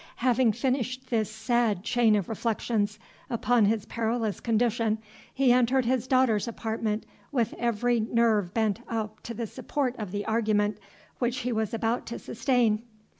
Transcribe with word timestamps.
Having 0.15 0.53
finished 0.53 1.11
this 1.11 1.29
sad 1.29 1.83
chain 1.83 2.15
of 2.15 2.27
reflections 2.27 2.97
upon 3.29 3.65
his 3.65 3.85
perilous 3.85 4.39
condition, 4.39 4.97
he 5.31 5.51
entered 5.51 5.85
his 5.85 6.07
daughter's 6.07 6.47
apartment 6.47 7.05
with 7.31 7.53
every 7.59 7.99
nerve 7.99 8.51
bent 8.51 8.79
up 8.87 9.19
to 9.21 9.35
the 9.35 9.45
support 9.45 9.95
of 9.99 10.09
the 10.09 10.25
argument 10.25 10.79
which 11.19 11.37
he 11.41 11.51
was 11.51 11.71
about 11.71 12.07
to 12.07 12.17
sustain. 12.17 12.81